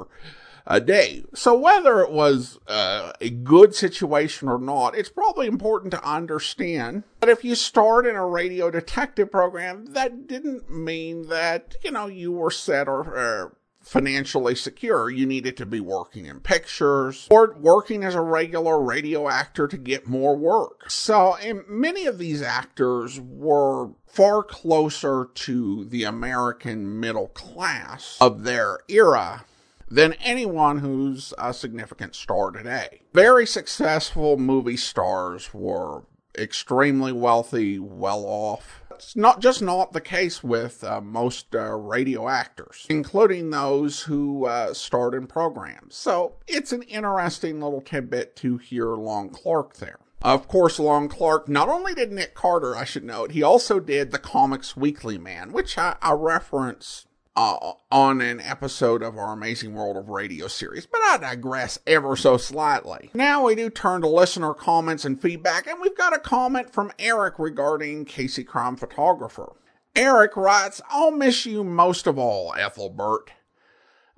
[0.66, 1.22] uh, day.
[1.34, 7.02] So whether it was uh, a good situation or not, it's probably important to understand
[7.20, 12.06] that if you starred in a radio detective program, that didn't mean that, you know,
[12.06, 15.10] you were set or, or financially secure.
[15.10, 19.76] You needed to be working in pictures or working as a regular radio actor to
[19.76, 20.90] get more work.
[20.90, 21.36] So,
[21.68, 29.44] many of these actors were far closer to the American middle class of their era
[29.88, 33.02] than anyone who's a significant star today.
[33.12, 36.04] Very successful movie stars were
[36.38, 42.28] extremely wealthy, well off that's not just not the case with uh, most uh, radio
[42.28, 45.96] actors, including those who uh, starred in programs.
[45.96, 49.98] So it's an interesting little tidbit to hear Lon Clark there.
[50.22, 54.12] Of course, Lon Clark not only did Nick Carter, I should note, he also did
[54.12, 59.74] the Comics Weekly Man, which I, I reference uh, on an episode of our Amazing
[59.74, 63.10] World of Radio series, but I digress ever so slightly.
[63.14, 66.92] Now we do turn to listener comments and feedback, and we've got a comment from
[66.98, 69.52] Eric regarding Casey Crime Photographer.
[69.94, 73.30] Eric writes, I'll miss you most of all, Ethelbert.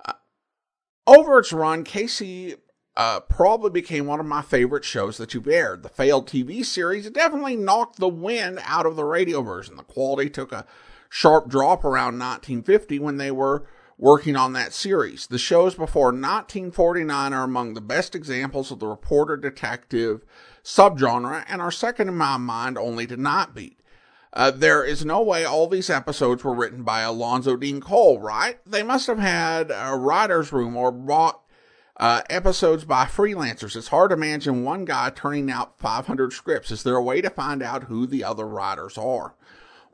[0.05, 0.13] Uh,
[1.07, 2.55] over its run, Casey
[2.97, 5.83] uh, probably became one of my favorite shows that you've aired.
[5.83, 9.75] The failed TV series definitely knocked the wind out of the radio version.
[9.75, 10.65] The quality took a
[11.15, 13.65] sharp drop around 1950 when they were
[13.97, 15.27] working on that series.
[15.27, 20.25] The shows before 1949 are among the best examples of the reporter detective
[20.61, 23.79] subgenre and are second in my mind only to Night Beat.
[24.33, 28.59] Uh, there is no way all these episodes were written by Alonzo Dean Cole, right?
[28.69, 31.39] They must have had a writer's room or bought
[31.95, 33.77] uh, episodes by freelancers.
[33.77, 36.71] It's hard to imagine one guy turning out 500 scripts.
[36.71, 39.35] Is there a way to find out who the other writers are?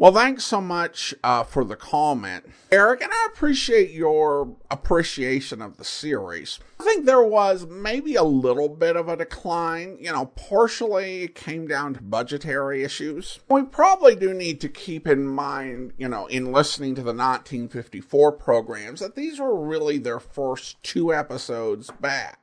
[0.02, 5.78] Well, thanks so much uh, for the comment, Eric, and I appreciate your appreciation of
[5.78, 6.58] the series.
[6.80, 10.00] I think there was maybe a little bit of a decline.
[10.02, 13.42] You know, partially it came down to budgetary issues.
[13.48, 18.32] We probably do need to keep in mind, you know, in listening to the 1954
[18.32, 22.40] programs, that these were really their first two episodes back.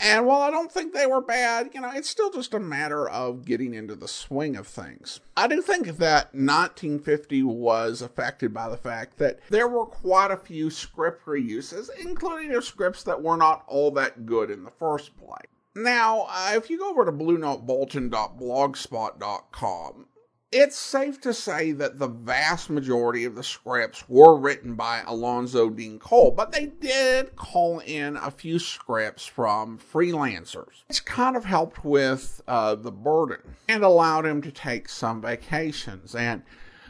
[0.00, 3.08] And while I don't think they were bad, you know, it's still just a matter
[3.08, 5.20] of getting into the swing of things.
[5.36, 10.38] I do think that 1950 was affected by the fact that there were quite a
[10.38, 15.14] few script reuses, including of scripts that were not all that good in the first
[15.18, 15.46] place.
[15.76, 20.06] Now, uh, if you go over to bluenotebulletin.blogspot.com,
[20.52, 25.70] it's safe to say that the vast majority of the scripts were written by Alonzo
[25.70, 31.44] Dean Cole, but they did call in a few scripts from freelancers, which kind of
[31.44, 33.38] helped with uh, the burden
[33.68, 36.16] and allowed him to take some vacations.
[36.16, 36.42] And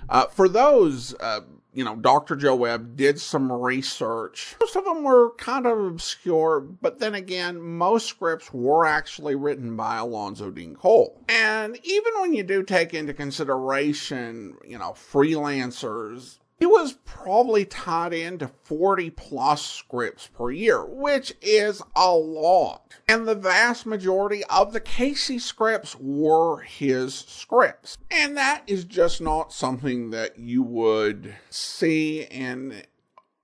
[0.08, 1.40] uh, for those uh,
[1.72, 2.36] you know, Dr.
[2.36, 4.56] Joe Webb did some research.
[4.60, 9.76] Most of them were kind of obscure, but then again, most scripts were actually written
[9.76, 11.22] by Alonzo Dean Cole.
[11.28, 18.12] And even when you do take into consideration, you know, freelancers, He was probably tied
[18.12, 22.92] into 40 plus scripts per year, which is a lot.
[23.08, 27.96] And the vast majority of the Casey scripts were his scripts.
[28.10, 32.82] And that is just not something that you would see in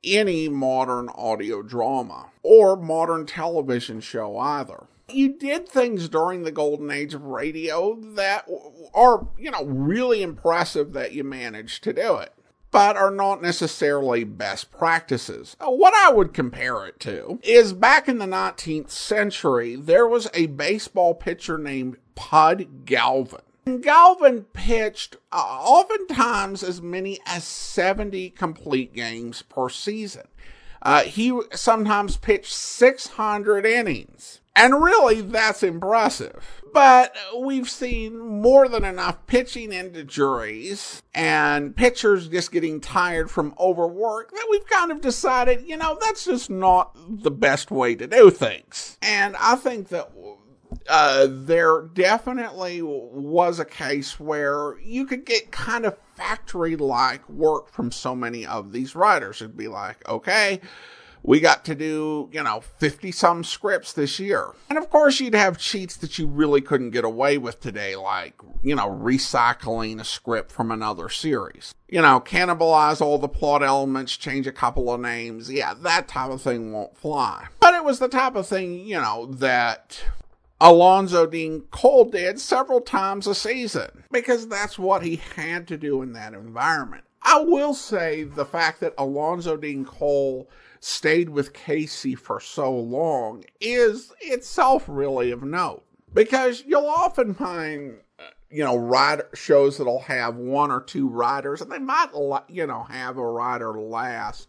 [0.05, 4.89] any modern audio drama or modern television show either.
[5.09, 8.47] You did things during the golden age of radio that
[8.95, 12.36] are, you know, really impressive that you managed to do it
[12.71, 15.57] but are not necessarily best practices.
[15.61, 20.47] What I would compare it to is back in the 19th century, there was a
[20.47, 23.41] baseball pitcher named Pud Galvin.
[23.81, 30.29] Galvin pitched uh, oftentimes as many as 70 complete games per season.
[30.87, 34.41] Uh, he sometimes pitched 600 innings.
[34.55, 36.63] And really, that's impressive.
[36.73, 44.31] But we've seen more than enough pitching injuries and pitchers just getting tired from overwork
[44.31, 48.31] that we've kind of decided, you know, that's just not the best way to do
[48.31, 48.97] things.
[49.03, 50.13] And I think that
[50.89, 57.71] uh, there definitely was a case where you could get kind of factory like work
[57.71, 59.41] from so many of these writers.
[59.41, 60.61] It'd be like, okay,
[61.27, 64.53] we got to do, you know, 50 some scripts this year.
[64.71, 68.35] And of course, you'd have cheats that you really couldn't get away with today, like,
[68.63, 71.75] you know, recycling a script from another series.
[71.89, 75.51] You know, cannibalize all the plot elements, change a couple of names.
[75.51, 77.47] Yeah, that type of thing won't fly.
[77.61, 80.01] But it was the type of thing, you know, that
[80.61, 86.03] Alonzo Dean Cole did several times a season because that's what he had to do
[86.03, 87.05] in that environment.
[87.23, 90.49] I will say the fact that Alonzo Dean Cole
[90.81, 95.83] stayed with Casey for so long is itself really of note
[96.15, 97.99] because you'll often find
[98.51, 102.11] you know writer shows that'll have one or two riders and they might
[102.49, 104.49] you know have a rider last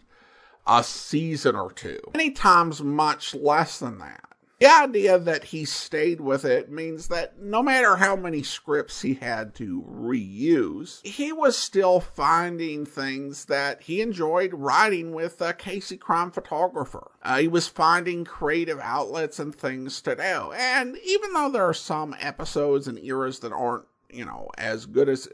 [0.67, 4.26] a season or two many times much less than that
[4.59, 9.13] the idea that he stayed with it means that no matter how many scripts he
[9.13, 15.97] had to reuse, he was still finding things that he enjoyed writing with a Casey
[15.97, 17.11] Crime Photographer.
[17.21, 20.51] Uh, he was finding creative outlets and things to do.
[20.53, 25.07] And even though there are some episodes and eras that aren't, you know, as good
[25.07, 25.27] as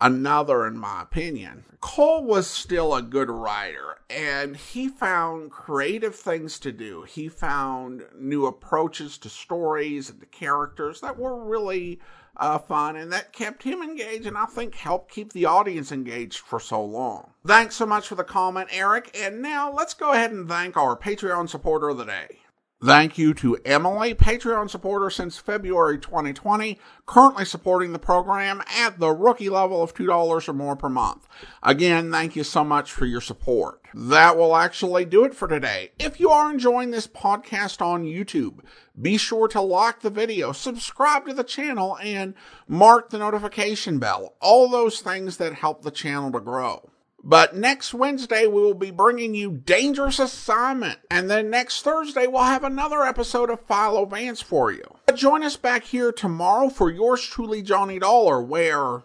[0.00, 1.64] another, in my opinion.
[1.80, 7.02] Cole was still a good writer, and he found creative things to do.
[7.02, 12.00] He found new approaches to stories and to characters that were really
[12.38, 16.38] uh, fun and that kept him engaged and I think helped keep the audience engaged
[16.38, 17.32] for so long.
[17.44, 19.10] Thanks so much for the comment, Eric.
[19.18, 22.38] And now let's go ahead and thank our Patreon supporter of the day.
[22.84, 29.10] Thank you to Emily, Patreon supporter since February 2020, currently supporting the program at the
[29.10, 31.26] rookie level of $2 or more per month.
[31.60, 33.80] Again, thank you so much for your support.
[33.92, 35.90] That will actually do it for today.
[35.98, 38.60] If you are enjoying this podcast on YouTube,
[39.00, 42.34] be sure to like the video, subscribe to the channel, and
[42.68, 44.36] mark the notification bell.
[44.40, 46.90] All those things that help the channel to grow.
[47.22, 51.00] But next Wednesday, we will be bringing you Dangerous Assignment.
[51.10, 54.84] And then next Thursday, we'll have another episode of Philo Vance for you.
[55.06, 59.02] But join us back here tomorrow for yours truly, Johnny Dollar, where.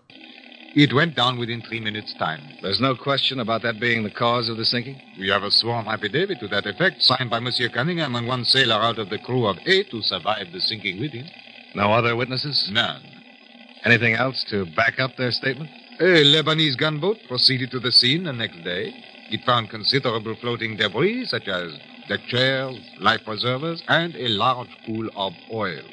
[0.75, 2.41] It went down within three minutes' time.
[2.61, 4.99] There's no question about that being the cause of the sinking?
[5.19, 8.75] We have a sworn affidavit to that effect, signed by Monsieur Cunningham and one sailor
[8.75, 11.25] out of the crew of eight who survived the sinking with him.
[11.75, 12.69] No other witnesses?
[12.71, 13.03] None.
[13.83, 15.69] Anything else to back up their statement?
[15.99, 18.93] A Lebanese gunboat proceeded to the scene the next day.
[19.29, 21.71] It found considerable floating debris, such as
[22.07, 25.83] deck chairs, life preservers, and a large pool of oil.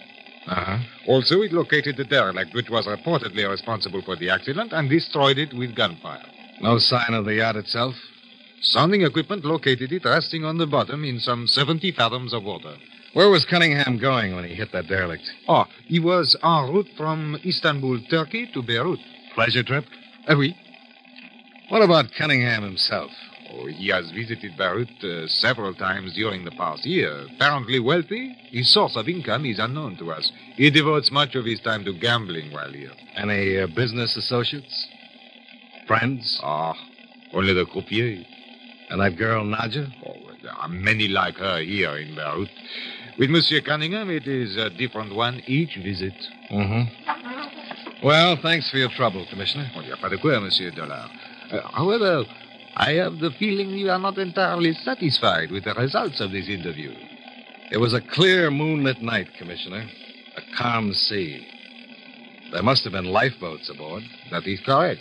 [0.46, 0.78] Uh-huh.
[1.06, 5.52] Also, it located the derelict, which was reportedly responsible for the accident, and destroyed it
[5.52, 6.24] with gunfire.
[6.60, 7.94] No sign of the yacht itself?
[8.62, 12.74] Sounding equipment located it resting on the bottom in some 70 fathoms of water.
[13.12, 15.24] Where was Cunningham going when he hit that derelict?
[15.48, 19.00] Oh, he was en route from Istanbul, Turkey to Beirut.
[19.40, 19.86] Pleasure trip?
[20.28, 20.54] Uh, oui.
[21.70, 23.10] What about Cunningham himself?
[23.50, 27.24] Oh, he has visited Beirut uh, several times during the past year.
[27.36, 30.30] Apparently wealthy, his source of income is unknown to us.
[30.56, 32.92] He devotes much of his time to gambling while here.
[33.16, 34.88] Any uh, business associates?
[35.86, 36.38] Friends?
[36.44, 36.74] Ah,
[37.32, 38.22] only the croupier.
[38.90, 39.90] And that girl, Nadja?
[40.06, 42.50] Oh, there are many like her here in Beirut.
[43.18, 46.12] With Monsieur Cunningham, it is a different one each visit.
[46.52, 47.19] Mm-hmm.
[48.02, 49.70] Well, thanks for your trouble, Commissioner.
[49.76, 51.06] Oh, pas de quoi, Monsieur Dollar.
[51.50, 52.24] Uh, however,
[52.76, 56.94] I have the feeling you are not entirely satisfied with the results of this interview.
[57.70, 59.86] It was a clear moonlit night, Commissioner.
[60.36, 61.46] A calm sea.
[62.52, 64.02] There must have been lifeboats aboard.
[64.30, 65.00] That is correct.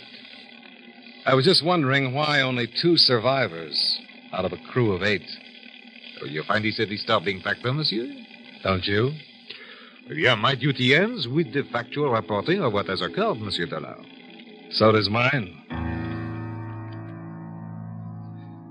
[1.24, 3.98] I was just wondering why only two survivors
[4.32, 5.28] out of a crew of eight.
[6.22, 8.08] Oh, you find this a disturbing factor, monsieur?
[8.62, 9.12] Don't you?
[10.12, 13.96] Yeah, my duty ends with the factual reporting of what has occurred, Monsieur Dollar.
[14.72, 15.56] So does mine.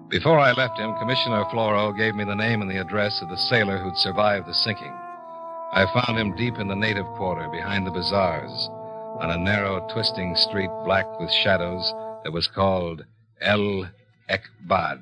[0.09, 3.37] Before I left him, Commissioner Floro gave me the name and the address of the
[3.37, 4.93] sailor who'd survived the sinking.
[5.71, 8.69] I found him deep in the native quarter behind the bazaars
[9.19, 13.05] on a narrow, twisting street black with shadows that was called
[13.39, 13.87] El
[14.29, 15.01] Ekbad.